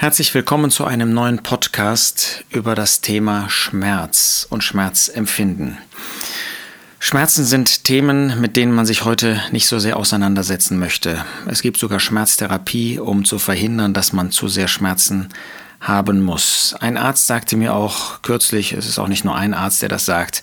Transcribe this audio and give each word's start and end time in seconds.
Herzlich 0.00 0.32
willkommen 0.32 0.70
zu 0.70 0.84
einem 0.84 1.12
neuen 1.12 1.42
Podcast 1.42 2.44
über 2.50 2.76
das 2.76 3.00
Thema 3.00 3.50
Schmerz 3.50 4.46
und 4.48 4.62
Schmerzempfinden. 4.62 5.76
Schmerzen 7.00 7.44
sind 7.44 7.82
Themen, 7.82 8.40
mit 8.40 8.54
denen 8.54 8.72
man 8.72 8.86
sich 8.86 9.04
heute 9.04 9.42
nicht 9.50 9.66
so 9.66 9.80
sehr 9.80 9.96
auseinandersetzen 9.96 10.78
möchte. 10.78 11.24
Es 11.48 11.62
gibt 11.62 11.78
sogar 11.78 11.98
Schmerztherapie, 11.98 13.00
um 13.00 13.24
zu 13.24 13.40
verhindern, 13.40 13.92
dass 13.92 14.12
man 14.12 14.30
zu 14.30 14.46
sehr 14.46 14.68
Schmerzen 14.68 15.30
haben 15.80 16.22
muss. 16.22 16.76
Ein 16.78 16.96
Arzt 16.96 17.26
sagte 17.26 17.56
mir 17.56 17.74
auch 17.74 18.22
kürzlich, 18.22 18.74
es 18.74 18.86
ist 18.86 19.00
auch 19.00 19.08
nicht 19.08 19.24
nur 19.24 19.34
ein 19.34 19.52
Arzt, 19.52 19.82
der 19.82 19.88
das 19.88 20.06
sagt, 20.06 20.42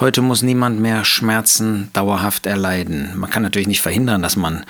heute 0.00 0.22
muss 0.22 0.40
niemand 0.40 0.80
mehr 0.80 1.04
Schmerzen 1.04 1.90
dauerhaft 1.92 2.46
erleiden. 2.46 3.12
Man 3.16 3.28
kann 3.28 3.42
natürlich 3.42 3.68
nicht 3.68 3.82
verhindern, 3.82 4.22
dass 4.22 4.36
man 4.36 4.64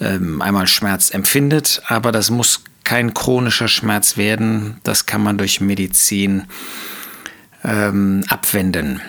ähm, 0.00 0.42
einmal 0.42 0.66
Schmerz 0.66 1.10
empfindet, 1.10 1.80
aber 1.86 2.10
das 2.10 2.30
muss 2.30 2.62
kein 2.88 3.12
chronischer 3.12 3.68
Schmerz 3.68 4.16
werden. 4.16 4.78
Das 4.82 5.04
kann 5.04 5.22
man 5.22 5.36
durch 5.36 5.60
Medizin 5.60 6.44
ähm, 7.62 8.24
abwenden. 8.28 9.02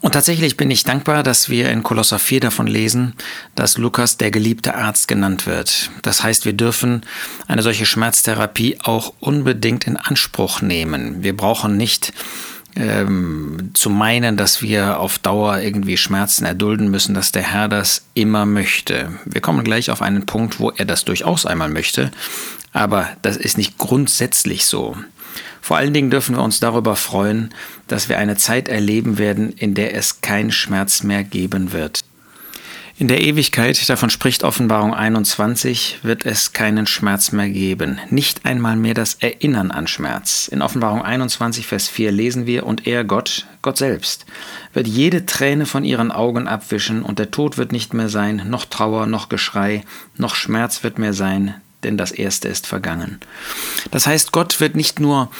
Und 0.00 0.10
tatsächlich 0.10 0.56
bin 0.56 0.72
ich 0.72 0.82
dankbar, 0.82 1.22
dass 1.22 1.48
wir 1.48 1.70
in 1.70 1.84
Kolosser 1.84 2.18
4 2.18 2.40
davon 2.40 2.66
lesen, 2.66 3.14
dass 3.54 3.78
Lukas 3.78 4.16
der 4.16 4.32
geliebte 4.32 4.74
Arzt 4.74 5.06
genannt 5.06 5.46
wird. 5.46 5.92
Das 6.02 6.24
heißt, 6.24 6.46
wir 6.46 6.54
dürfen 6.54 7.02
eine 7.46 7.62
solche 7.62 7.86
Schmerztherapie 7.86 8.78
auch 8.82 9.14
unbedingt 9.20 9.86
in 9.86 9.96
Anspruch 9.96 10.60
nehmen. 10.60 11.22
Wir 11.22 11.36
brauchen 11.36 11.76
nicht 11.76 12.12
ähm, 12.76 13.70
zu 13.74 13.88
meinen, 13.88 14.36
dass 14.36 14.62
wir 14.62 15.00
auf 15.00 15.18
Dauer 15.18 15.58
irgendwie 15.58 15.96
Schmerzen 15.96 16.44
erdulden 16.44 16.90
müssen, 16.90 17.14
dass 17.14 17.32
der 17.32 17.42
Herr 17.42 17.68
das 17.68 18.04
immer 18.14 18.46
möchte. 18.46 19.12
Wir 19.24 19.40
kommen 19.40 19.64
gleich 19.64 19.90
auf 19.90 20.02
einen 20.02 20.26
Punkt, 20.26 20.60
wo 20.60 20.70
er 20.70 20.84
das 20.84 21.04
durchaus 21.04 21.46
einmal 21.46 21.70
möchte, 21.70 22.10
aber 22.72 23.08
das 23.22 23.36
ist 23.36 23.56
nicht 23.56 23.78
grundsätzlich 23.78 24.66
so. 24.66 24.96
Vor 25.60 25.76
allen 25.76 25.92
Dingen 25.92 26.10
dürfen 26.10 26.36
wir 26.36 26.42
uns 26.42 26.60
darüber 26.60 26.94
freuen, 26.94 27.52
dass 27.88 28.08
wir 28.08 28.18
eine 28.18 28.36
Zeit 28.36 28.68
erleben 28.68 29.18
werden, 29.18 29.50
in 29.50 29.74
der 29.74 29.94
es 29.94 30.20
keinen 30.20 30.52
Schmerz 30.52 31.02
mehr 31.02 31.24
geben 31.24 31.72
wird. 31.72 32.04
In 32.98 33.08
der 33.08 33.20
Ewigkeit, 33.20 33.90
davon 33.90 34.08
spricht 34.08 34.42
Offenbarung 34.42 34.94
21, 34.94 35.98
wird 36.02 36.24
es 36.24 36.54
keinen 36.54 36.86
Schmerz 36.86 37.30
mehr 37.30 37.50
geben, 37.50 37.98
nicht 38.08 38.46
einmal 38.46 38.74
mehr 38.74 38.94
das 38.94 39.16
Erinnern 39.16 39.70
an 39.70 39.86
Schmerz. 39.86 40.48
In 40.48 40.62
Offenbarung 40.62 41.02
21, 41.02 41.66
Vers 41.66 41.88
4 41.88 42.10
lesen 42.10 42.46
wir, 42.46 42.64
und 42.64 42.86
er, 42.86 43.04
Gott, 43.04 43.44
Gott 43.60 43.76
selbst, 43.76 44.24
wird 44.72 44.88
jede 44.88 45.26
Träne 45.26 45.66
von 45.66 45.84
ihren 45.84 46.10
Augen 46.10 46.48
abwischen, 46.48 47.02
und 47.02 47.18
der 47.18 47.30
Tod 47.30 47.58
wird 47.58 47.70
nicht 47.70 47.92
mehr 47.92 48.08
sein, 48.08 48.44
noch 48.46 48.64
Trauer, 48.64 49.04
noch 49.04 49.28
Geschrei, 49.28 49.84
noch 50.16 50.34
Schmerz 50.34 50.82
wird 50.82 50.98
mehr 50.98 51.12
sein, 51.12 51.54
denn 51.82 51.96
das 51.96 52.12
Erste 52.12 52.48
ist 52.48 52.66
vergangen. 52.66 53.20
Das 53.90 54.06
heißt, 54.06 54.32
Gott 54.32 54.60
wird 54.60 54.76
nicht 54.76 55.00
nur 55.00 55.30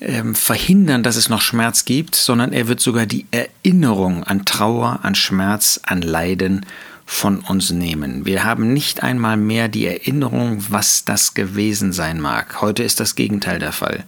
ähm, 0.00 0.34
verhindern, 0.34 1.02
dass 1.02 1.16
es 1.16 1.28
noch 1.28 1.40
Schmerz 1.40 1.84
gibt, 1.84 2.16
sondern 2.16 2.52
er 2.52 2.68
wird 2.68 2.80
sogar 2.80 3.06
die 3.06 3.26
Erinnerung 3.30 4.24
an 4.24 4.44
Trauer, 4.44 5.00
an 5.02 5.14
Schmerz, 5.14 5.80
an 5.84 6.02
Leiden 6.02 6.66
von 7.06 7.40
uns 7.40 7.70
nehmen. 7.70 8.24
Wir 8.24 8.44
haben 8.44 8.72
nicht 8.72 9.02
einmal 9.02 9.36
mehr 9.36 9.68
die 9.68 9.86
Erinnerung, 9.86 10.64
was 10.68 11.04
das 11.04 11.34
gewesen 11.34 11.92
sein 11.92 12.20
mag. 12.20 12.60
Heute 12.60 12.82
ist 12.82 12.98
das 12.98 13.14
Gegenteil 13.14 13.58
der 13.58 13.72
Fall. 13.72 14.04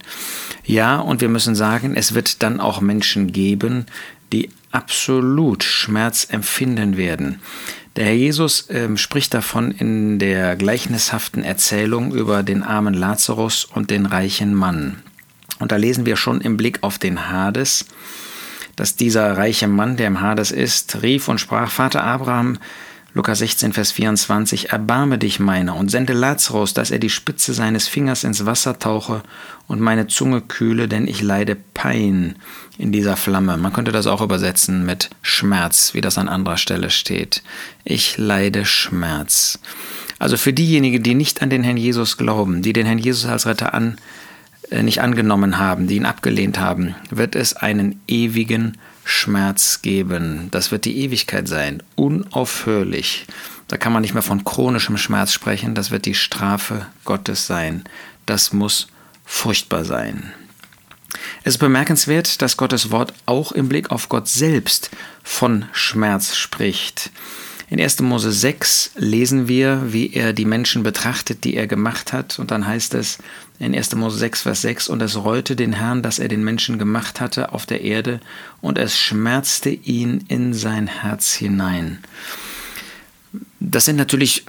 Ja, 0.65 0.97
und 0.97 1.21
wir 1.21 1.29
müssen 1.29 1.55
sagen, 1.55 1.95
es 1.95 2.13
wird 2.13 2.41
dann 2.41 2.59
auch 2.59 2.81
Menschen 2.81 3.31
geben, 3.31 3.85
die 4.33 4.49
absolut 4.71 5.63
Schmerz 5.63 6.27
empfinden 6.29 6.97
werden. 6.97 7.39
Der 7.97 8.05
Herr 8.05 8.13
Jesus 8.13 8.69
äh, 8.69 8.95
spricht 8.95 9.33
davon 9.33 9.71
in 9.71 10.19
der 10.19 10.55
gleichnishaften 10.55 11.43
Erzählung 11.43 12.13
über 12.13 12.43
den 12.43 12.61
armen 12.61 12.93
Lazarus 12.93 13.65
und 13.65 13.89
den 13.89 14.05
reichen 14.05 14.53
Mann. 14.53 15.01
Und 15.57 15.71
da 15.71 15.77
lesen 15.77 16.05
wir 16.05 16.15
schon 16.15 16.39
im 16.39 16.57
Blick 16.57 16.83
auf 16.83 16.99
den 16.99 17.31
Hades, 17.31 17.85
dass 18.75 18.95
dieser 18.95 19.35
reiche 19.35 19.67
Mann, 19.67 19.97
der 19.97 20.05
im 20.05 20.21
Hades 20.21 20.51
ist, 20.51 21.01
rief 21.01 21.27
und 21.27 21.39
sprach, 21.39 21.71
Vater 21.71 22.03
Abraham, 22.03 22.59
Lukas 23.17 23.39
16, 23.39 23.73
Vers 23.73 23.91
24, 23.93 24.69
Erbarme 24.69 25.17
dich 25.17 25.39
meiner 25.39 25.75
und 25.75 25.89
sende 25.89 26.13
Lazarus, 26.13 26.75
dass 26.75 26.91
er 26.91 26.99
die 26.99 27.09
Spitze 27.09 27.51
seines 27.55 27.87
Fingers 27.87 28.23
ins 28.23 28.45
Wasser 28.45 28.77
tauche 28.77 29.23
und 29.65 29.81
meine 29.81 30.05
Zunge 30.05 30.39
kühle, 30.39 30.87
denn 30.87 31.07
ich 31.07 31.23
leide 31.23 31.57
Pein 31.73 32.35
in 32.77 32.91
dieser 32.91 33.17
Flamme. 33.17 33.57
Man 33.57 33.73
könnte 33.73 33.91
das 33.91 34.05
auch 34.05 34.21
übersetzen 34.21 34.85
mit 34.85 35.09
Schmerz, 35.23 35.95
wie 35.95 36.01
das 36.01 36.19
an 36.19 36.29
anderer 36.29 36.57
Stelle 36.57 36.91
steht. 36.91 37.41
Ich 37.83 38.19
leide 38.19 38.65
Schmerz. 38.65 39.57
Also 40.19 40.37
für 40.37 40.53
diejenigen, 40.53 41.01
die 41.01 41.15
nicht 41.15 41.41
an 41.41 41.49
den 41.49 41.63
Herrn 41.63 41.77
Jesus 41.77 42.17
glauben, 42.17 42.61
die 42.61 42.71
den 42.71 42.85
Herrn 42.85 42.99
Jesus 42.99 43.25
als 43.25 43.47
Retter 43.47 43.73
an, 43.73 43.97
äh, 44.69 44.83
nicht 44.83 45.01
angenommen 45.01 45.57
haben, 45.57 45.87
die 45.87 45.95
ihn 45.95 46.05
abgelehnt 46.05 46.59
haben, 46.59 46.93
wird 47.09 47.35
es 47.35 47.55
einen 47.55 47.99
ewigen 48.07 48.77
Schmerz 49.07 49.81
geben. 49.81 50.49
Das 50.51 50.71
wird 50.71 50.85
die 50.85 50.97
Ewigkeit 50.97 51.47
sein, 51.47 51.81
unaufhörlich. 51.95 53.25
Da 53.67 53.77
kann 53.77 53.93
man 53.93 54.01
nicht 54.01 54.13
mehr 54.13 54.23
von 54.23 54.43
chronischem 54.43 54.97
Schmerz 54.97 55.33
sprechen, 55.33 55.75
das 55.75 55.91
wird 55.91 56.05
die 56.05 56.13
Strafe 56.13 56.85
Gottes 57.05 57.47
sein. 57.47 57.83
Das 58.25 58.53
muss 58.53 58.87
furchtbar 59.25 59.85
sein. 59.85 60.33
Es 61.43 61.55
ist 61.55 61.59
bemerkenswert, 61.59 62.41
dass 62.41 62.57
Gottes 62.57 62.91
Wort 62.91 63.13
auch 63.25 63.51
im 63.51 63.69
Blick 63.69 63.91
auf 63.91 64.09
Gott 64.09 64.27
selbst 64.27 64.91
von 65.23 65.65
Schmerz 65.71 66.35
spricht. 66.35 67.11
In 67.69 67.81
1. 67.81 67.99
Mose 67.99 68.31
6 68.31 68.91
lesen 68.95 69.49
wir, 69.49 69.91
wie 69.91 70.13
er 70.13 70.31
die 70.31 70.45
Menschen 70.45 70.83
betrachtet, 70.83 71.43
die 71.43 71.55
er 71.55 71.67
gemacht 71.67 72.13
hat. 72.13 72.39
Und 72.39 72.51
dann 72.51 72.65
heißt 72.65 72.93
es 72.93 73.17
in 73.59 73.75
1. 73.75 73.95
Mose 73.95 74.17
6, 74.17 74.43
Vers 74.43 74.61
6, 74.61 74.87
und 74.89 75.01
es 75.01 75.15
reute 75.15 75.55
den 75.55 75.73
Herrn, 75.73 76.01
dass 76.01 76.19
er 76.19 76.27
den 76.27 76.43
Menschen 76.43 76.77
gemacht 76.77 77.19
hatte 77.19 77.53
auf 77.53 77.65
der 77.65 77.81
Erde, 77.81 78.19
und 78.61 78.77
es 78.77 78.97
schmerzte 78.97 79.69
ihn 79.69 80.25
in 80.27 80.53
sein 80.53 80.87
Herz 80.87 81.33
hinein. 81.33 81.99
Das 83.59 83.85
sind 83.85 83.95
natürlich 83.95 84.45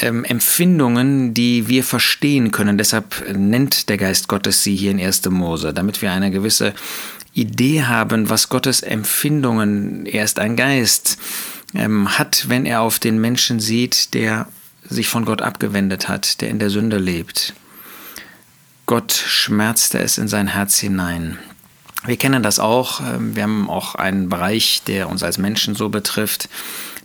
ähm, 0.00 0.24
Empfindungen, 0.24 1.34
die 1.34 1.68
wir 1.68 1.84
verstehen 1.84 2.50
können. 2.50 2.78
Deshalb 2.78 3.24
nennt 3.32 3.88
der 3.88 3.96
Geist 3.96 4.28
Gottes 4.28 4.62
sie 4.62 4.74
hier 4.74 4.90
in 4.90 5.00
1. 5.00 5.28
Mose, 5.30 5.72
damit 5.72 6.02
wir 6.02 6.12
eine 6.12 6.30
gewisse 6.30 6.74
Idee 7.32 7.84
haben, 7.84 8.30
was 8.30 8.48
Gottes 8.48 8.82
Empfindungen, 8.82 10.06
er 10.06 10.24
ist 10.24 10.40
ein 10.40 10.56
Geist, 10.56 11.18
ähm, 11.74 12.18
hat, 12.18 12.46
wenn 12.48 12.66
er 12.66 12.80
auf 12.80 12.98
den 12.98 13.20
Menschen 13.20 13.60
sieht, 13.60 14.14
der 14.14 14.48
sich 14.88 15.08
von 15.08 15.24
Gott 15.24 15.42
abgewendet 15.42 16.08
hat, 16.08 16.40
der 16.40 16.48
in 16.48 16.58
der 16.58 16.70
Sünde 16.70 16.98
lebt. 16.98 17.54
Gott 18.88 19.12
schmerzte 19.12 19.98
es 19.98 20.16
in 20.16 20.28
sein 20.28 20.46
Herz 20.46 20.78
hinein. 20.78 21.38
Wir 22.06 22.16
kennen 22.16 22.42
das 22.42 22.58
auch. 22.58 23.02
Ähm, 23.02 23.36
wir 23.36 23.42
haben 23.42 23.68
auch 23.68 23.96
einen 23.96 24.30
Bereich, 24.30 24.80
der 24.86 25.10
uns 25.10 25.22
als 25.22 25.36
Menschen 25.36 25.74
so 25.74 25.90
betrifft, 25.90 26.48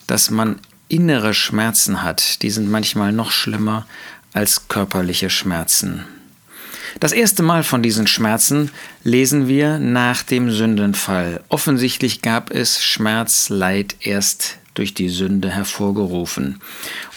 dass 0.07 0.29
man 0.29 0.59
innere 0.87 1.33
Schmerzen 1.33 2.01
hat. 2.01 2.41
Die 2.41 2.51
sind 2.51 2.71
manchmal 2.71 3.11
noch 3.11 3.31
schlimmer 3.31 3.85
als 4.31 4.69
körperliche 4.69 5.29
Schmerzen. 5.29 6.05
Das 7.01 7.11
erste 7.11 7.43
Mal 7.43 7.63
von 7.63 7.83
diesen 7.83 8.07
Schmerzen 8.07 8.71
lesen 9.03 9.49
wir 9.49 9.77
nach 9.77 10.23
dem 10.23 10.51
Sündenfall. 10.51 11.43
Offensichtlich 11.49 12.21
gab 12.21 12.49
es 12.49 12.81
Schmerz, 12.81 13.49
Leid 13.49 13.97
erst 13.99 14.57
durch 14.73 14.93
die 14.93 15.09
Sünde 15.09 15.49
hervorgerufen. 15.49 16.61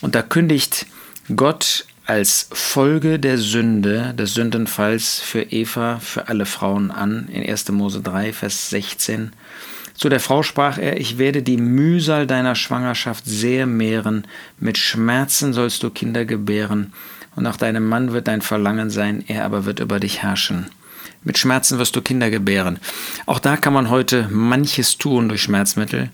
Und 0.00 0.16
da 0.16 0.22
kündigt 0.22 0.87
Gott 1.37 1.84
als 2.06 2.49
Folge 2.53 3.19
der 3.19 3.37
Sünde, 3.37 4.15
des 4.17 4.34
Sündenfalls 4.34 5.21
für 5.21 5.43
Eva, 5.43 5.99
für 5.99 6.28
alle 6.28 6.47
Frauen 6.47 6.93
an, 6.93 7.28
in 7.33 7.49
1. 7.49 7.71
Mose 7.72 8.00
3, 8.00 8.33
Vers 8.33 8.71
16. 8.71 9.33
Zu 9.94 10.09
der 10.09 10.21
Frau 10.21 10.43
sprach 10.43 10.78
er, 10.78 11.00
ich 11.00 11.19
werde 11.19 11.43
die 11.43 11.56
Mühsal 11.56 12.27
deiner 12.27 12.55
Schwangerschaft 12.55 13.25
sehr 13.27 13.66
mehren, 13.66 14.27
mit 14.59 14.78
Schmerzen 14.78 15.53
sollst 15.53 15.83
du 15.83 15.91
Kinder 15.91 16.25
gebären, 16.25 16.93
und 17.34 17.43
nach 17.43 17.56
deinem 17.56 17.87
Mann 17.87 18.12
wird 18.12 18.28
dein 18.28 18.41
Verlangen 18.41 18.89
sein, 18.89 19.25
er 19.27 19.45
aber 19.45 19.65
wird 19.65 19.81
über 19.81 20.01
dich 20.01 20.22
herrschen. 20.22 20.66
Mit 21.22 21.39
Schmerzen 21.39 21.78
wirst 21.78 21.97
du 21.97 22.03
Kinder 22.03 22.31
gebären. 22.31 22.78
Auch 23.27 23.41
da 23.41 23.57
kann 23.57 23.72
man 23.72 23.91
heute 23.91 24.28
manches 24.31 24.97
tun 24.97 25.28
durch 25.28 25.42
Schmerzmittel, 25.42 26.10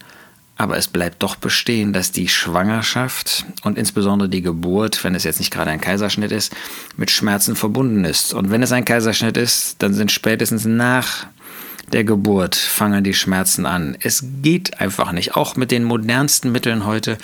aber 0.63 0.77
es 0.77 0.87
bleibt 0.87 1.25
doch 1.25 1.35
bestehen, 1.35 1.93
dass 1.93 2.13
die 2.13 2.29
Schwangerschaft 2.29 3.45
und 3.65 3.77
insbesondere 3.77 4.29
die 4.29 4.43
Geburt, 4.43 5.03
wenn 5.03 5.17
es 5.17 5.25
jetzt 5.25 5.41
nicht 5.41 5.51
gerade 5.51 5.73
ein 5.73 5.81
Kaiserschnitt 5.81 6.31
ist, 6.31 6.55
mit 6.97 7.11
Schmerzen 7.11 7.57
verbunden 7.57 8.05
ist. 8.05 8.33
Und 8.33 8.53
wenn 8.53 8.63
es 8.63 8.71
ein 8.71 8.85
Kaiserschnitt 8.85 9.37
ist, 9.37 9.83
dann 9.83 9.93
sind 9.93 10.13
spätestens 10.13 10.65
nach 10.65 11.27
der 11.93 12.05
Geburt 12.05 12.55
fangen 12.55 13.03
die 13.03 13.13
Schmerzen 13.13 13.67
an. 13.67 13.97
Es 14.01 14.25
geht 14.41 14.81
einfach 14.81 15.11
nicht. 15.11 15.35
Auch 15.35 15.57
mit 15.57 15.73
den 15.73 15.83
modernsten 15.83 16.53
Mitteln 16.53 16.87
heute 16.87 17.19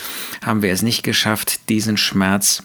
haben 0.45 0.63
wir 0.63 0.73
es 0.73 0.83
nicht 0.83 1.05
geschafft, 1.05 1.69
diesen 1.69 1.97
Schmerz 1.97 2.65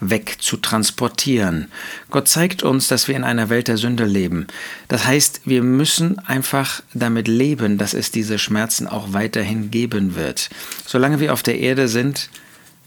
wegzutransportieren. 0.00 1.68
Gott 2.10 2.28
zeigt 2.28 2.62
uns, 2.62 2.88
dass 2.88 3.08
wir 3.08 3.16
in 3.16 3.24
einer 3.24 3.48
Welt 3.50 3.68
der 3.68 3.76
Sünde 3.76 4.04
leben. 4.04 4.46
Das 4.88 5.06
heißt, 5.06 5.42
wir 5.44 5.62
müssen 5.62 6.18
einfach 6.18 6.82
damit 6.94 7.28
leben, 7.28 7.78
dass 7.78 7.94
es 7.94 8.10
diese 8.10 8.38
Schmerzen 8.38 8.86
auch 8.86 9.12
weiterhin 9.12 9.70
geben 9.70 10.16
wird. 10.16 10.50
Solange 10.86 11.20
wir 11.20 11.32
auf 11.32 11.42
der 11.42 11.58
Erde 11.58 11.88
sind, 11.88 12.30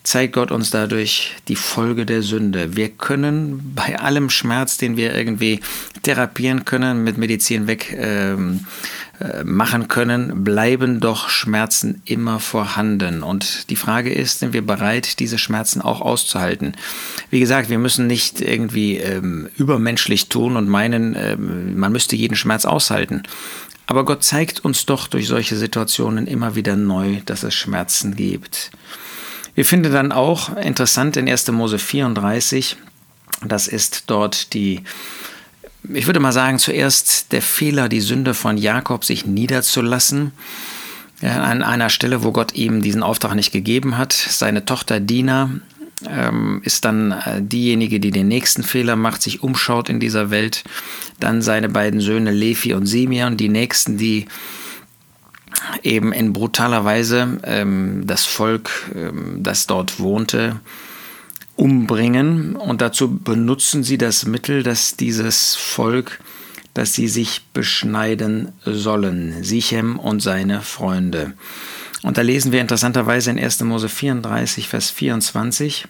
zeigt 0.04 0.34
Gott 0.34 0.52
uns 0.52 0.70
dadurch 0.70 1.32
die 1.48 1.56
Folge 1.56 2.06
der 2.06 2.22
Sünde. 2.22 2.76
Wir 2.76 2.90
können 2.90 3.74
bei 3.74 3.98
allem 4.00 4.30
Schmerz, 4.30 4.78
den 4.78 4.98
wir 4.98 5.16
irgendwie 5.16 5.62
therapieren 6.04 6.66
können, 6.66 7.04
mit 7.04 7.18
Medizin 7.18 7.68
weg 7.68 7.96
ähm, 7.98 8.66
äh, 9.13 9.13
machen 9.44 9.88
können, 9.88 10.44
bleiben 10.44 11.00
doch 11.00 11.30
Schmerzen 11.30 12.02
immer 12.06 12.40
vorhanden. 12.40 13.24
Und 13.24 13.70
die 13.70 13.76
Frage 13.76 14.14
ist, 14.14 14.40
sind 14.40 14.54
wir 14.54 14.66
bereit, 14.66 15.20
diese 15.20 15.38
Schmerzen 15.38 15.82
auch 15.82 16.02
auszuhalten? 16.02 16.76
Wie 17.30 17.40
gesagt, 17.40 17.70
wir 17.70 17.80
müssen 17.80 18.08
nicht 18.08 18.42
irgendwie 18.42 18.98
ähm, 18.98 19.50
übermenschlich 19.58 20.30
tun 20.30 20.58
und 20.58 20.68
meinen, 20.68 21.16
ähm, 21.18 21.78
man 21.78 21.92
müsste 21.92 22.16
jeden 22.16 22.36
Schmerz 22.36 22.66
aushalten. 22.66 23.24
Aber 23.86 24.06
Gott 24.06 24.24
zeigt 24.24 24.64
uns 24.64 24.86
doch 24.86 25.08
durch 25.08 25.28
solche 25.28 25.56
Situationen 25.56 26.28
immer 26.28 26.56
wieder 26.56 26.76
neu, 26.76 27.18
dass 27.26 27.44
es 27.44 27.54
Schmerzen 27.54 28.16
gibt. 28.16 28.72
Wir 29.56 29.66
finden 29.66 29.94
dann 29.94 30.12
auch 30.12 30.56
interessant 30.58 31.16
in 31.16 31.30
1. 31.30 31.52
Mose 31.52 31.78
34, 31.78 32.76
das 33.46 33.68
ist 33.68 34.06
dort 34.08 34.54
die, 34.54 34.84
ich 35.92 36.08
würde 36.08 36.20
mal 36.20 36.32
sagen, 36.32 36.60
zuerst 36.60 37.32
der 37.32 37.42
Fehler, 37.42 37.90
die 37.90 38.02
Sünde 38.02 38.34
von 38.34 38.58
Jakob, 38.58 39.04
sich 39.06 39.26
niederzulassen. 39.26 40.32
an 41.22 41.64
einer 41.64 41.90
Stelle, 41.90 42.24
wo 42.24 42.32
Gott 42.32 42.54
ihm 42.54 42.82
diesen 42.82 43.04
Auftrag 43.04 43.36
nicht 43.36 43.52
gegeben 43.52 43.98
hat. 43.98 44.14
Seine 44.14 44.66
Tochter 44.66 45.00
Dina 45.00 45.52
ähm, 46.08 46.62
ist 46.64 46.86
dann 46.86 47.12
äh, 47.12 47.42
diejenige, 47.42 48.00
die 48.00 48.12
den 48.12 48.28
nächsten 48.28 48.64
Fehler 48.64 48.96
macht, 48.96 49.22
sich 49.22 49.44
umschaut 49.44 49.90
in 49.90 50.00
dieser 50.00 50.30
Welt. 50.30 50.64
Dann 51.20 51.42
seine 51.42 51.70
beiden 51.70 52.02
Söhne 52.02 52.32
Levi 52.32 52.74
und 52.74 52.86
Simeon, 52.86 53.38
die 53.38 53.50
nächsten, 53.50 53.98
die 53.98 54.26
eben 55.82 56.12
in 56.12 56.34
brutaler 56.34 56.84
Weise 56.86 57.40
ähm, 57.44 58.04
das 58.06 58.26
Volk, 58.26 58.70
ähm, 58.96 59.38
das 59.42 59.68
dort 59.68 60.00
wohnte, 60.00 60.60
umbringen. 61.56 62.56
Und 62.56 62.82
dazu 62.82 63.18
benutzen 63.18 63.84
sie 63.84 63.98
das 63.98 64.26
Mittel, 64.26 64.64
dass 64.64 64.98
dieses 64.98 65.56
Volk, 65.56 66.20
dass 66.74 66.94
sie 66.94 67.08
sich 67.08 67.44
beschneiden 67.54 68.52
sollen, 68.66 69.44
Sichem 69.44 70.00
und 70.00 70.22
seine 70.22 70.62
Freunde. 70.62 71.34
Und 72.02 72.18
da 72.18 72.22
lesen 72.22 72.52
wir 72.52 72.62
interessanterweise 72.62 73.32
in 73.32 73.40
1. 73.40 73.62
Mose 73.62 73.88
34, 73.88 74.68
Vers 74.68 74.90
24, 74.90 75.88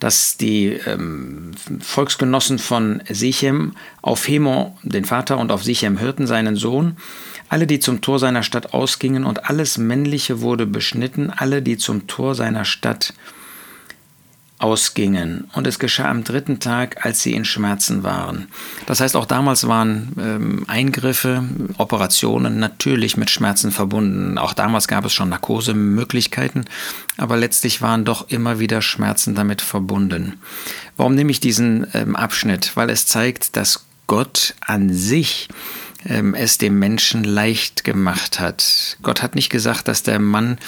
dass 0.00 0.36
die 0.36 0.70
ähm, 0.86 1.52
Volksgenossen 1.80 2.58
von 2.58 3.02
Sichem 3.08 3.74
auf 4.00 4.26
Hemo, 4.26 4.76
den 4.82 5.04
Vater, 5.04 5.38
und 5.38 5.52
auf 5.52 5.62
Sichem 5.62 6.00
hörten, 6.00 6.26
seinen 6.26 6.56
Sohn, 6.56 6.96
alle, 7.48 7.68
die 7.68 7.78
zum 7.78 8.00
Tor 8.00 8.18
seiner 8.18 8.42
Stadt 8.42 8.72
ausgingen, 8.72 9.24
und 9.24 9.48
alles 9.48 9.78
Männliche 9.78 10.40
wurde 10.40 10.66
beschnitten, 10.66 11.30
alle, 11.30 11.62
die 11.62 11.76
zum 11.76 12.08
Tor 12.08 12.34
seiner 12.34 12.64
Stadt 12.64 13.12
ausgingen. 13.12 13.41
Und 14.62 15.66
es 15.66 15.78
geschah 15.78 16.08
am 16.08 16.24
dritten 16.24 16.60
Tag, 16.60 17.04
als 17.04 17.20
sie 17.22 17.32
in 17.32 17.44
Schmerzen 17.44 18.02
waren. 18.02 18.48
Das 18.86 19.00
heißt, 19.00 19.16
auch 19.16 19.26
damals 19.26 19.66
waren 19.66 20.12
ähm, 20.18 20.64
Eingriffe, 20.68 21.44
Operationen 21.78 22.58
natürlich 22.58 23.16
mit 23.16 23.30
Schmerzen 23.30 23.72
verbunden. 23.72 24.38
Auch 24.38 24.54
damals 24.54 24.88
gab 24.88 25.04
es 25.04 25.12
schon 25.12 25.30
Narkosemöglichkeiten, 25.30 26.64
aber 27.16 27.36
letztlich 27.36 27.82
waren 27.82 28.04
doch 28.04 28.28
immer 28.28 28.58
wieder 28.58 28.82
Schmerzen 28.82 29.34
damit 29.34 29.62
verbunden. 29.62 30.34
Warum 30.96 31.14
nehme 31.14 31.30
ich 31.30 31.40
diesen 31.40 31.86
ähm, 31.94 32.14
Abschnitt? 32.14 32.76
Weil 32.76 32.90
es 32.90 33.06
zeigt, 33.06 33.56
dass 33.56 33.84
Gott 34.06 34.54
an 34.60 34.92
sich 34.92 35.48
ähm, 36.06 36.34
es 36.34 36.58
dem 36.58 36.78
Menschen 36.78 37.24
leicht 37.24 37.84
gemacht 37.84 38.40
hat. 38.40 38.96
Gott 39.02 39.22
hat 39.22 39.34
nicht 39.34 39.50
gesagt, 39.50 39.88
dass 39.88 40.02
der 40.02 40.18
Mann 40.18 40.58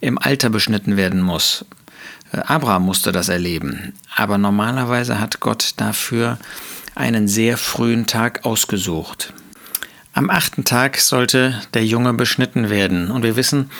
im 0.00 0.18
Alter 0.18 0.50
beschnitten 0.50 0.96
werden 0.96 1.20
muss. 1.22 1.64
Abraham 2.32 2.84
musste 2.84 3.12
das 3.12 3.28
erleben, 3.28 3.92
aber 4.14 4.38
normalerweise 4.38 5.20
hat 5.20 5.40
Gott 5.40 5.74
dafür 5.76 6.38
einen 6.94 7.28
sehr 7.28 7.58
frühen 7.58 8.06
Tag 8.06 8.44
ausgesucht. 8.44 9.32
Am 10.14 10.30
achten 10.30 10.64
Tag 10.64 10.98
sollte 10.98 11.60
der 11.74 11.84
Junge 11.84 12.12
beschnitten 12.14 12.70
werden 12.70 13.10
und 13.10 13.22
wir 13.22 13.36
wissen 13.36 13.70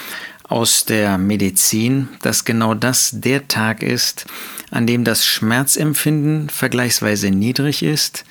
aus 0.45 0.85
der 0.85 1.17
Medizin, 1.17 2.09
dass 2.21 2.45
genau 2.45 2.75
das 2.75 3.11
der 3.13 3.49
Tag 3.49 3.83
ist, 3.83 4.27
an 4.71 4.87
dem 4.87 5.05
das 5.05 5.27
Schmerzempfinden 5.27 6.51
vergleichsweise 6.51 7.31
niedrig 7.31 7.83
ist 7.83 8.25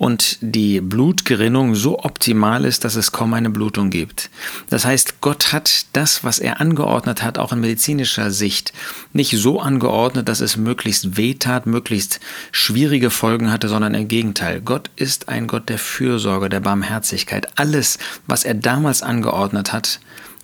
und 0.00 0.38
die 0.40 0.80
Blutgerinnung 0.80 1.74
so 1.74 1.98
optimal 1.98 2.64
ist, 2.64 2.86
dass 2.86 2.94
es 2.96 3.12
kaum 3.12 3.34
eine 3.34 3.50
Blutung 3.50 3.90
gibt. 3.90 4.30
Das 4.70 4.86
heißt, 4.86 5.20
Gott 5.20 5.52
hat 5.52 5.84
das, 5.92 6.24
was 6.24 6.38
er 6.38 6.58
angeordnet 6.58 7.22
hat, 7.22 7.36
auch 7.36 7.52
in 7.52 7.60
medizinischer 7.60 8.30
Sicht, 8.30 8.72
nicht 9.12 9.36
so 9.36 9.60
angeordnet, 9.60 10.26
dass 10.26 10.40
es 10.40 10.56
möglichst 10.56 11.18
wehtat, 11.18 11.66
möglichst 11.66 12.18
schwierige 12.50 13.10
Folgen 13.10 13.52
hatte, 13.52 13.68
sondern 13.68 13.92
im 13.92 14.08
Gegenteil. 14.08 14.62
Gott 14.62 14.88
ist 14.96 15.28
ein 15.28 15.46
Gott 15.46 15.68
der 15.68 15.78
Fürsorge, 15.78 16.48
der 16.48 16.60
Barmherzigkeit. 16.60 17.58
Alles, 17.58 17.98
was 18.26 18.44
er 18.44 18.54
damals 18.54 19.02
angeordnet 19.02 19.74
hat, 19.74 20.00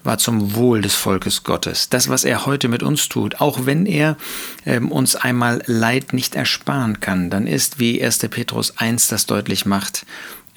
war 0.06 0.18
zum 0.18 0.54
Wohl 0.54 0.80
des 0.80 0.94
Volkes 0.94 1.42
Gottes. 1.42 1.88
Das, 1.88 2.08
was 2.08 2.24
er 2.24 2.46
heute 2.46 2.68
mit 2.68 2.82
uns 2.82 3.08
tut, 3.08 3.40
auch 3.40 3.66
wenn 3.66 3.86
er 3.86 4.16
ähm, 4.64 4.90
uns 4.90 5.16
einmal 5.16 5.62
Leid 5.66 6.12
nicht 6.12 6.34
ersparen 6.34 7.00
kann, 7.00 7.28
dann 7.30 7.46
ist, 7.46 7.78
wie 7.78 8.02
1. 8.02 8.18
Petrus 8.30 8.78
1 8.78 9.08
das 9.08 9.26
deutlich 9.26 9.66
macht, 9.66 10.06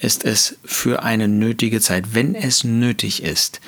ist 0.02 0.24
es 0.24 0.58
für 0.64 1.04
eine 1.04 1.28
nötige 1.28 1.82
Zeit, 1.82 2.14
wenn 2.14 2.36
es 2.36 2.64
nötig 2.64 3.24
ist. 3.24 3.60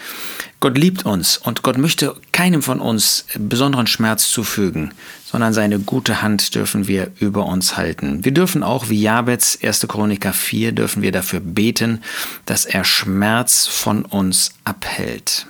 Gott 0.60 0.78
liebt 0.78 1.06
uns 1.06 1.38
und 1.38 1.64
Gott 1.64 1.78
möchte 1.78 2.16
keinem 2.32 2.62
von 2.62 2.80
uns 2.80 3.26
besonderen 3.38 3.88
Schmerz 3.88 4.30
zufügen, 4.30 4.94
sondern 5.26 5.54
seine 5.54 5.80
gute 5.80 6.22
Hand 6.22 6.56
dürfen 6.56 6.88
wir 6.88 7.12
über 7.20 7.46
uns 7.46 7.78
halten. 7.78 8.24
Wir 8.24 8.32
dürfen 8.32 8.64
auch, 8.64 8.90
wie 8.90 9.02
Jabez, 9.02 9.60
1. 9.62 9.88
Chroniker 9.88 10.34
4, 10.34 10.72
dürfen 10.72 11.02
wir 11.02 11.12
dafür 11.12 11.40
beten, 11.40 12.02
dass 12.46 12.66
er 12.66 12.84
Schmerz 12.84 13.68
von 13.68 14.06
uns 14.06 14.54
abhält. 14.64 15.48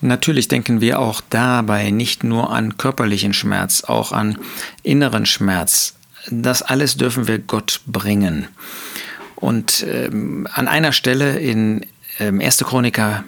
Natürlich 0.00 0.48
denken 0.48 0.80
wir 0.80 0.98
auch 0.98 1.20
dabei 1.30 1.90
nicht 1.90 2.22
nur 2.22 2.52
an 2.52 2.76
körperlichen 2.76 3.32
Schmerz, 3.32 3.84
auch 3.84 4.12
an 4.12 4.38
inneren 4.82 5.26
Schmerz. 5.26 5.94
Das 6.30 6.62
alles 6.62 6.96
dürfen 6.96 7.26
wir 7.26 7.38
Gott 7.38 7.80
bringen. 7.86 8.48
Und 9.36 9.86
ähm, 9.88 10.48
an 10.52 10.68
einer 10.68 10.92
Stelle 10.92 11.38
in 11.38 11.86
ähm, 12.18 12.40
1. 12.40 12.58
Chroniker, 12.58 13.24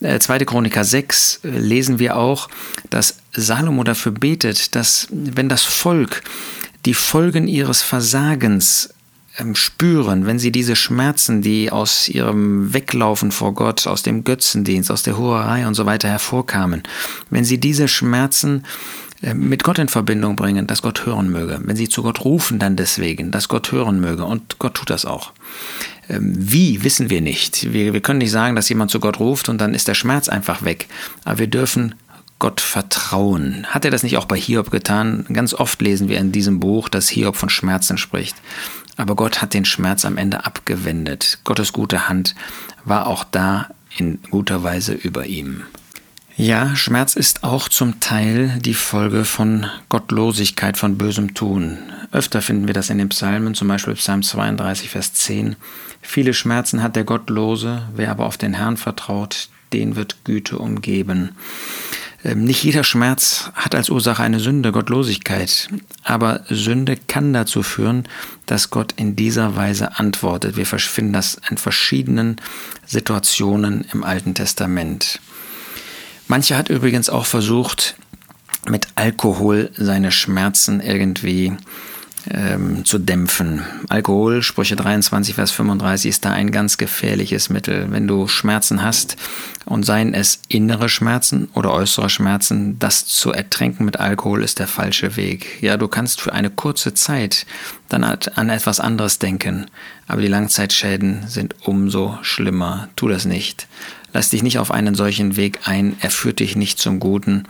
äh, 0.00 0.18
2. 0.18 0.40
Chroniker 0.40 0.84
6 0.84 1.40
äh, 1.44 1.48
lesen 1.48 1.98
wir 1.98 2.16
auch, 2.16 2.48
dass 2.90 3.18
Salomo 3.32 3.84
dafür 3.84 4.12
betet, 4.12 4.74
dass 4.74 5.08
wenn 5.10 5.48
das 5.48 5.64
Volk 5.64 6.22
die 6.86 6.94
Folgen 6.94 7.48
ihres 7.48 7.82
Versagens 7.82 8.94
spüren, 9.54 10.26
wenn 10.26 10.38
sie 10.38 10.52
diese 10.52 10.76
Schmerzen, 10.76 11.42
die 11.42 11.70
aus 11.70 12.08
ihrem 12.08 12.72
Weglaufen 12.72 13.32
vor 13.32 13.54
Gott, 13.54 13.86
aus 13.86 14.02
dem 14.02 14.22
Götzendienst, 14.22 14.90
aus 14.90 15.02
der 15.02 15.18
Hurerei 15.18 15.66
und 15.66 15.74
so 15.74 15.86
weiter 15.86 16.08
hervorkamen, 16.08 16.82
wenn 17.30 17.44
sie 17.44 17.58
diese 17.58 17.88
Schmerzen 17.88 18.64
äh, 19.22 19.34
mit 19.34 19.64
Gott 19.64 19.78
in 19.78 19.88
Verbindung 19.88 20.36
bringen, 20.36 20.66
dass 20.66 20.82
Gott 20.82 21.04
hören 21.04 21.30
möge. 21.30 21.60
Wenn 21.64 21.76
sie 21.76 21.88
zu 21.88 22.02
Gott 22.02 22.24
rufen, 22.24 22.58
dann 22.58 22.76
deswegen, 22.76 23.30
dass 23.32 23.48
Gott 23.48 23.72
hören 23.72 24.00
möge. 24.00 24.24
Und 24.24 24.58
Gott 24.58 24.74
tut 24.74 24.90
das 24.90 25.04
auch. 25.04 25.32
Ähm, 26.08 26.32
wie, 26.36 26.84
wissen 26.84 27.10
wir 27.10 27.20
nicht. 27.20 27.72
Wir, 27.72 27.92
wir 27.92 28.00
können 28.00 28.18
nicht 28.18 28.30
sagen, 28.30 28.54
dass 28.54 28.68
jemand 28.68 28.90
zu 28.90 29.00
Gott 29.00 29.18
ruft 29.18 29.48
und 29.48 29.60
dann 29.60 29.74
ist 29.74 29.88
der 29.88 29.94
Schmerz 29.94 30.28
einfach 30.28 30.62
weg. 30.62 30.86
Aber 31.24 31.38
wir 31.38 31.48
dürfen 31.48 31.96
Gott 32.38 32.60
vertrauen. 32.60 33.66
Hat 33.68 33.84
er 33.84 33.90
das 33.90 34.02
nicht 34.02 34.16
auch 34.18 34.26
bei 34.26 34.36
Hiob 34.36 34.70
getan? 34.70 35.24
Ganz 35.32 35.54
oft 35.54 35.80
lesen 35.80 36.08
wir 36.08 36.18
in 36.18 36.32
diesem 36.32 36.60
Buch, 36.60 36.88
dass 36.88 37.08
Hiob 37.08 37.36
von 37.36 37.48
Schmerzen 37.48 37.96
spricht. 37.96 38.36
Aber 38.96 39.16
Gott 39.16 39.42
hat 39.42 39.54
den 39.54 39.64
Schmerz 39.64 40.04
am 40.04 40.16
Ende 40.16 40.44
abgewendet. 40.44 41.38
Gottes 41.44 41.72
gute 41.72 42.08
Hand 42.08 42.34
war 42.84 43.06
auch 43.06 43.24
da 43.24 43.68
in 43.96 44.20
guter 44.30 44.62
Weise 44.62 44.92
über 44.92 45.26
ihm. 45.26 45.64
Ja, 46.36 46.74
Schmerz 46.74 47.14
ist 47.14 47.44
auch 47.44 47.68
zum 47.68 48.00
Teil 48.00 48.58
die 48.60 48.74
Folge 48.74 49.24
von 49.24 49.66
Gottlosigkeit, 49.88 50.76
von 50.76 50.98
bösem 50.98 51.34
Tun. 51.34 51.78
Öfter 52.10 52.42
finden 52.42 52.66
wir 52.66 52.74
das 52.74 52.90
in 52.90 52.98
den 52.98 53.08
Psalmen, 53.10 53.54
zum 53.54 53.68
Beispiel 53.68 53.94
Psalm 53.94 54.24
32, 54.24 54.90
Vers 54.90 55.14
10. 55.14 55.54
Viele 56.02 56.34
Schmerzen 56.34 56.82
hat 56.82 56.96
der 56.96 57.04
Gottlose, 57.04 57.88
wer 57.94 58.10
aber 58.10 58.26
auf 58.26 58.36
den 58.36 58.54
Herrn 58.54 58.76
vertraut, 58.76 59.48
den 59.72 59.94
wird 59.94 60.24
Güte 60.24 60.58
umgeben. 60.58 61.36
Ähm, 62.24 62.44
nicht 62.44 62.64
jeder 62.64 62.84
Schmerz 62.84 63.50
hat 63.54 63.74
als 63.74 63.90
Ursache 63.90 64.22
eine 64.22 64.40
Sünde, 64.40 64.72
Gottlosigkeit. 64.72 65.68
Aber 66.02 66.40
Sünde 66.48 66.96
kann 66.96 67.32
dazu 67.32 67.62
führen, 67.62 68.08
dass 68.46 68.70
Gott 68.70 68.92
in 68.96 69.14
dieser 69.14 69.56
Weise 69.56 69.98
antwortet. 69.98 70.56
Wir 70.56 70.66
finden 70.66 71.12
das 71.12 71.38
in 71.50 71.58
verschiedenen 71.58 72.36
Situationen 72.86 73.84
im 73.92 74.02
Alten 74.02 74.34
Testament. 74.34 75.20
Mancher 76.26 76.56
hat 76.56 76.70
übrigens 76.70 77.10
auch 77.10 77.26
versucht, 77.26 77.96
mit 78.66 78.88
Alkohol 78.94 79.70
seine 79.76 80.10
Schmerzen 80.10 80.80
irgendwie 80.80 81.52
ähm, 82.30 82.84
zu 82.84 82.98
dämpfen. 82.98 83.62
Alkohol, 83.88 84.42
Sprüche 84.42 84.76
23, 84.76 85.34
Vers 85.34 85.50
35, 85.50 86.08
ist 86.08 86.24
da 86.24 86.30
ein 86.30 86.50
ganz 86.50 86.78
gefährliches 86.78 87.50
Mittel. 87.50 87.86
Wenn 87.90 88.06
du 88.06 88.28
Schmerzen 88.28 88.82
hast 88.82 89.16
und 89.64 89.84
seien 89.84 90.14
es 90.14 90.40
innere 90.48 90.88
Schmerzen 90.88 91.48
oder 91.54 91.72
äußere 91.72 92.10
Schmerzen, 92.10 92.78
das 92.78 93.06
zu 93.06 93.32
ertränken 93.32 93.84
mit 93.84 93.98
Alkohol 93.98 94.42
ist 94.42 94.58
der 94.58 94.68
falsche 94.68 95.16
Weg. 95.16 95.62
Ja, 95.62 95.76
du 95.76 95.88
kannst 95.88 96.20
für 96.20 96.32
eine 96.32 96.50
kurze 96.50 96.94
Zeit 96.94 97.46
dann 97.88 98.04
an 98.04 98.48
etwas 98.48 98.80
anderes 98.80 99.18
denken, 99.18 99.66
aber 100.06 100.22
die 100.22 100.28
Langzeitschäden 100.28 101.28
sind 101.28 101.54
umso 101.62 102.18
schlimmer. 102.22 102.88
Tu 102.96 103.08
das 103.08 103.24
nicht. 103.24 103.66
Lass 104.12 104.30
dich 104.30 104.42
nicht 104.44 104.58
auf 104.58 104.70
einen 104.70 104.94
solchen 104.94 105.36
Weg 105.36 105.60
ein, 105.64 105.96
er 106.00 106.10
führt 106.10 106.38
dich 106.38 106.54
nicht 106.54 106.78
zum 106.78 107.00
Guten. 107.00 107.44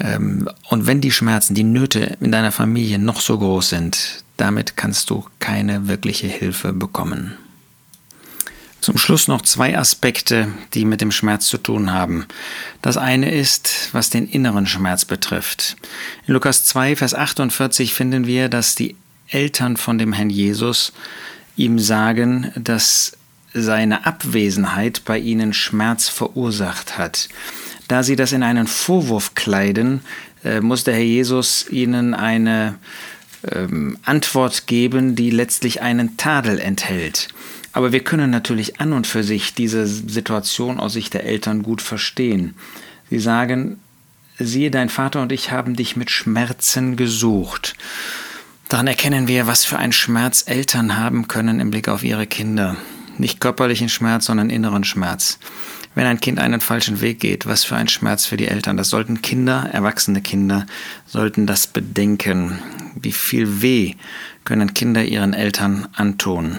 Ähm, 0.00 0.48
und 0.68 0.86
wenn 0.86 1.00
die 1.00 1.10
Schmerzen, 1.10 1.54
die 1.54 1.64
Nöte 1.64 2.16
in 2.20 2.32
deiner 2.32 2.52
Familie 2.52 2.98
noch 2.98 3.20
so 3.20 3.38
groß 3.38 3.68
sind, 3.70 4.24
damit 4.36 4.76
kannst 4.76 5.10
du 5.10 5.24
keine 5.38 5.88
wirkliche 5.88 6.26
Hilfe 6.26 6.72
bekommen. 6.72 7.34
Zum 8.80 8.98
Schluss 8.98 9.28
noch 9.28 9.40
zwei 9.40 9.78
Aspekte, 9.78 10.48
die 10.74 10.84
mit 10.84 11.00
dem 11.00 11.10
Schmerz 11.10 11.46
zu 11.46 11.56
tun 11.56 11.92
haben. 11.92 12.26
Das 12.82 12.98
eine 12.98 13.30
ist, 13.30 13.88
was 13.92 14.10
den 14.10 14.28
inneren 14.28 14.66
Schmerz 14.66 15.06
betrifft. 15.06 15.76
In 16.26 16.34
Lukas 16.34 16.64
2, 16.64 16.96
Vers 16.96 17.14
48 17.14 17.94
finden 17.94 18.26
wir, 18.26 18.50
dass 18.50 18.74
die 18.74 18.94
Eltern 19.28 19.78
von 19.78 19.96
dem 19.96 20.12
Herrn 20.12 20.28
Jesus 20.28 20.92
ihm 21.56 21.78
sagen, 21.78 22.52
dass 22.56 23.16
seine 23.54 24.04
Abwesenheit 24.04 25.02
bei 25.06 25.18
ihnen 25.18 25.54
Schmerz 25.54 26.08
verursacht 26.08 26.98
hat. 26.98 27.28
Da 27.88 28.02
sie 28.02 28.16
das 28.16 28.32
in 28.32 28.42
einen 28.42 28.66
Vorwurf 28.66 29.34
kleiden, 29.34 30.00
äh, 30.44 30.60
muss 30.60 30.84
der 30.84 30.94
Herr 30.94 31.02
Jesus 31.02 31.66
ihnen 31.70 32.14
eine 32.14 32.78
ähm, 33.50 33.98
Antwort 34.04 34.66
geben, 34.66 35.16
die 35.16 35.30
letztlich 35.30 35.82
einen 35.82 36.16
Tadel 36.16 36.58
enthält. 36.58 37.28
Aber 37.72 37.92
wir 37.92 38.00
können 38.00 38.30
natürlich 38.30 38.80
an 38.80 38.92
und 38.92 39.06
für 39.06 39.24
sich 39.24 39.54
diese 39.54 39.86
Situation 39.86 40.78
aus 40.78 40.92
Sicht 40.92 41.12
der 41.12 41.24
Eltern 41.24 41.62
gut 41.62 41.82
verstehen. 41.82 42.54
Sie 43.10 43.18
sagen, 43.18 43.80
siehe, 44.38 44.70
dein 44.70 44.88
Vater 44.88 45.20
und 45.22 45.32
ich 45.32 45.50
haben 45.50 45.74
dich 45.74 45.96
mit 45.96 46.10
Schmerzen 46.10 46.96
gesucht. 46.96 47.74
Daran 48.68 48.86
erkennen 48.86 49.28
wir, 49.28 49.46
was 49.46 49.64
für 49.64 49.76
einen 49.76 49.92
Schmerz 49.92 50.44
Eltern 50.46 50.96
haben 50.96 51.28
können 51.28 51.60
im 51.60 51.70
Blick 51.70 51.88
auf 51.88 52.02
ihre 52.02 52.26
Kinder. 52.26 52.76
Nicht 53.18 53.40
körperlichen 53.40 53.88
Schmerz, 53.88 54.26
sondern 54.26 54.50
inneren 54.50 54.84
Schmerz 54.84 55.38
wenn 55.94 56.06
ein 56.06 56.20
Kind 56.20 56.38
einen 56.38 56.60
falschen 56.60 57.00
Weg 57.00 57.20
geht, 57.20 57.46
was 57.46 57.64
für 57.64 57.76
ein 57.76 57.88
Schmerz 57.88 58.26
für 58.26 58.36
die 58.36 58.48
Eltern. 58.48 58.76
Das 58.76 58.90
sollten 58.90 59.22
Kinder, 59.22 59.68
erwachsene 59.72 60.20
Kinder, 60.20 60.66
sollten 61.06 61.46
das 61.46 61.66
bedenken. 61.66 62.58
Wie 62.94 63.12
viel 63.12 63.62
Weh 63.62 63.94
können 64.44 64.74
Kinder 64.74 65.04
ihren 65.04 65.34
Eltern 65.34 65.88
antun. 65.94 66.58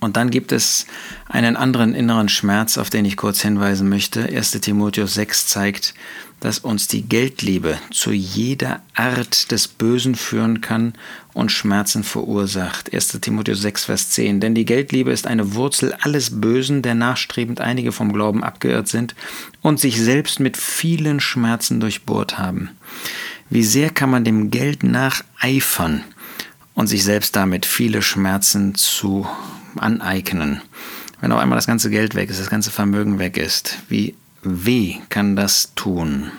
Und 0.00 0.16
dann 0.16 0.30
gibt 0.30 0.52
es 0.52 0.86
einen 1.28 1.56
anderen 1.56 1.94
inneren 1.94 2.28
Schmerz, 2.28 2.78
auf 2.78 2.88
den 2.88 3.04
ich 3.04 3.16
kurz 3.16 3.40
hinweisen 3.40 3.88
möchte. 3.88 4.24
1 4.24 4.52
Timotheus 4.52 5.14
6 5.14 5.48
zeigt, 5.48 5.94
dass 6.40 6.60
uns 6.60 6.86
die 6.86 7.02
Geldliebe 7.02 7.78
zu 7.90 8.12
jeder 8.12 8.80
Art 8.94 9.50
des 9.50 9.66
Bösen 9.66 10.14
führen 10.14 10.60
kann 10.60 10.94
und 11.34 11.50
Schmerzen 11.50 12.04
verursacht. 12.04 12.92
1 12.92 13.20
Timotheus 13.20 13.60
6, 13.60 13.86
Vers 13.86 14.10
10. 14.10 14.38
Denn 14.38 14.54
die 14.54 14.64
Geldliebe 14.64 15.10
ist 15.10 15.26
eine 15.26 15.54
Wurzel 15.54 15.94
alles 16.00 16.40
Bösen, 16.40 16.82
der 16.82 16.94
nachstrebend 16.94 17.60
einige 17.60 17.90
vom 17.90 18.12
Glauben 18.12 18.44
abgeirrt 18.44 18.86
sind 18.86 19.16
und 19.62 19.80
sich 19.80 20.00
selbst 20.00 20.38
mit 20.38 20.56
vielen 20.56 21.18
Schmerzen 21.18 21.80
durchbohrt 21.80 22.38
haben. 22.38 22.70
Wie 23.50 23.64
sehr 23.64 23.90
kann 23.90 24.10
man 24.10 24.24
dem 24.24 24.50
Geld 24.50 24.84
nacheifern 24.84 26.04
und 26.74 26.86
sich 26.86 27.02
selbst 27.02 27.34
damit 27.34 27.66
viele 27.66 28.02
Schmerzen 28.02 28.76
zu 28.76 29.26
aneignen. 29.76 30.62
Wenn 31.20 31.32
auf 31.32 31.40
einmal 31.40 31.56
das 31.56 31.66
ganze 31.66 31.90
Geld 31.90 32.14
weg 32.14 32.30
ist, 32.30 32.40
das 32.40 32.50
ganze 32.50 32.70
Vermögen 32.70 33.18
weg 33.18 33.36
ist, 33.36 33.78
wie 33.88 34.14
weh 34.42 34.96
kann 35.08 35.36
das 35.36 35.74
tun? 35.74 36.30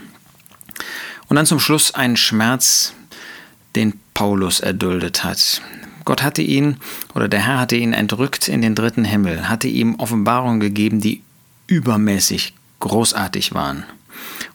Und 1.28 1.36
dann 1.36 1.46
zum 1.46 1.60
Schluss 1.60 1.94
ein 1.94 2.18
Schmerz, 2.18 2.94
den 3.76 4.00
Paulus 4.14 4.60
erduldet 4.60 5.24
hat. 5.24 5.62
Gott 6.06 6.24
hatte 6.24 6.42
ihn, 6.42 6.78
oder 7.14 7.28
der 7.28 7.46
Herr 7.46 7.60
hatte 7.60 7.76
ihn 7.76 7.94
entrückt 7.94 8.48
in 8.48 8.62
den 8.62 8.74
dritten 8.74 9.06
Himmel, 9.06 9.48
hatte 9.48 9.68
ihm 9.68 9.96
Offenbarungen 9.96 10.60
gegeben, 10.60 11.02
die 11.02 11.22
übermäßig 11.68 12.56
großartig 12.80 13.54
waren. 13.54 13.84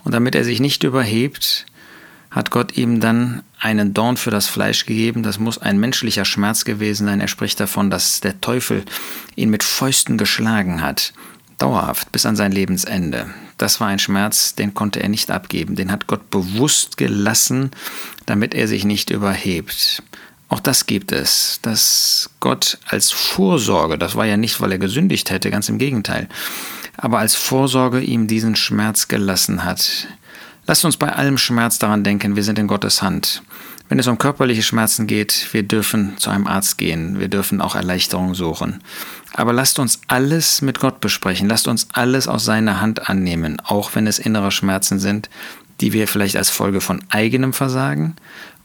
Und 0.02 0.12
damit 0.12 0.34
er 0.34 0.44
sich 0.44 0.60
nicht 0.60 0.82
überhebt, 0.82 1.66
hat 2.30 2.50
Gott 2.50 2.76
ihm 2.76 3.00
dann 3.00 3.42
einen 3.64 3.94
Dorn 3.94 4.18
für 4.18 4.30
das 4.30 4.46
Fleisch 4.46 4.84
gegeben. 4.84 5.22
Das 5.22 5.38
muss 5.38 5.58
ein 5.58 5.78
menschlicher 5.78 6.26
Schmerz 6.26 6.64
gewesen 6.64 7.06
sein. 7.06 7.20
Er 7.20 7.28
spricht 7.28 7.58
davon, 7.58 7.90
dass 7.90 8.20
der 8.20 8.40
Teufel 8.40 8.84
ihn 9.36 9.48
mit 9.48 9.62
Fäusten 9.62 10.18
geschlagen 10.18 10.82
hat. 10.82 11.14
Dauerhaft 11.58 12.12
bis 12.12 12.26
an 12.26 12.36
sein 12.36 12.52
Lebensende. 12.52 13.32
Das 13.56 13.80
war 13.80 13.88
ein 13.88 13.98
Schmerz, 13.98 14.54
den 14.54 14.74
konnte 14.74 15.02
er 15.02 15.08
nicht 15.08 15.30
abgeben. 15.30 15.76
Den 15.76 15.90
hat 15.90 16.06
Gott 16.06 16.28
bewusst 16.28 16.98
gelassen, 16.98 17.70
damit 18.26 18.54
er 18.54 18.68
sich 18.68 18.84
nicht 18.84 19.08
überhebt. 19.10 20.02
Auch 20.48 20.60
das 20.60 20.84
gibt 20.84 21.10
es, 21.10 21.58
dass 21.62 22.30
Gott 22.40 22.78
als 22.86 23.10
Vorsorge, 23.12 23.96
das 23.96 24.14
war 24.14 24.26
ja 24.26 24.36
nicht, 24.36 24.60
weil 24.60 24.72
er 24.72 24.78
gesündigt 24.78 25.30
hätte, 25.30 25.50
ganz 25.50 25.70
im 25.70 25.78
Gegenteil, 25.78 26.28
aber 26.98 27.18
als 27.18 27.34
Vorsorge 27.34 28.00
ihm 28.00 28.26
diesen 28.26 28.56
Schmerz 28.56 29.08
gelassen 29.08 29.64
hat. 29.64 30.06
Lasst 30.66 30.84
uns 30.84 30.96
bei 30.96 31.12
allem 31.12 31.38
Schmerz 31.38 31.78
daran 31.78 32.04
denken, 32.04 32.36
wir 32.36 32.44
sind 32.44 32.58
in 32.58 32.66
Gottes 32.66 33.02
Hand. 33.02 33.42
Wenn 33.88 33.98
es 33.98 34.06
um 34.06 34.18
körperliche 34.18 34.62
Schmerzen 34.62 35.06
geht, 35.06 35.48
wir 35.52 35.62
dürfen 35.62 36.16
zu 36.16 36.30
einem 36.30 36.46
Arzt 36.46 36.78
gehen, 36.78 37.20
wir 37.20 37.28
dürfen 37.28 37.60
auch 37.60 37.74
Erleichterung 37.74 38.34
suchen. 38.34 38.82
Aber 39.34 39.52
lasst 39.52 39.78
uns 39.78 40.00
alles 40.06 40.62
mit 40.62 40.80
Gott 40.80 41.00
besprechen, 41.00 41.48
lasst 41.48 41.68
uns 41.68 41.88
alles 41.92 42.26
aus 42.26 42.44
seiner 42.44 42.80
Hand 42.80 43.08
annehmen, 43.08 43.60
auch 43.60 43.94
wenn 43.94 44.06
es 44.06 44.18
innere 44.18 44.50
Schmerzen 44.50 44.98
sind, 44.98 45.28
die 45.80 45.92
wir 45.92 46.08
vielleicht 46.08 46.36
als 46.36 46.50
Folge 46.50 46.80
von 46.80 47.02
eigenem 47.10 47.52
Versagen 47.52 48.16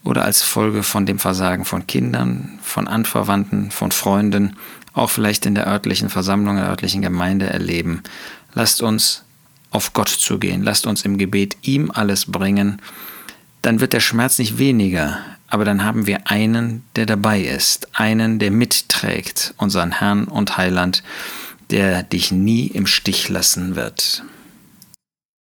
oder 0.04 0.24
als 0.24 0.42
Folge 0.42 0.82
von 0.82 1.04
dem 1.04 1.18
Versagen 1.18 1.64
von 1.64 1.86
Kindern, 1.86 2.58
von 2.62 2.88
Anverwandten, 2.88 3.70
von 3.70 3.92
Freunden, 3.92 4.56
auch 4.94 5.10
vielleicht 5.10 5.44
in 5.44 5.54
der 5.54 5.66
örtlichen 5.66 6.08
Versammlung, 6.08 6.56
der 6.56 6.68
örtlichen 6.68 7.02
Gemeinde 7.02 7.46
erleben. 7.46 8.02
Lasst 8.54 8.80
uns 8.80 9.22
auf 9.70 9.92
Gott 9.92 10.08
zu 10.08 10.38
gehen. 10.38 10.62
Lasst 10.62 10.86
uns 10.86 11.04
im 11.04 11.18
Gebet 11.18 11.56
ihm 11.62 11.90
alles 11.90 12.26
bringen. 12.26 12.80
Dann 13.62 13.80
wird 13.80 13.92
der 13.92 14.00
Schmerz 14.00 14.38
nicht 14.38 14.58
weniger, 14.58 15.18
aber 15.48 15.64
dann 15.64 15.84
haben 15.84 16.06
wir 16.06 16.30
einen, 16.30 16.84
der 16.96 17.06
dabei 17.06 17.40
ist, 17.40 17.88
einen, 17.92 18.38
der 18.38 18.50
mitträgt, 18.50 19.54
unseren 19.58 19.92
Herrn 19.92 20.24
und 20.24 20.56
Heiland, 20.56 21.02
der 21.70 22.02
dich 22.02 22.32
nie 22.32 22.66
im 22.66 22.86
Stich 22.86 23.28
lassen 23.28 23.76
wird. 23.76 24.24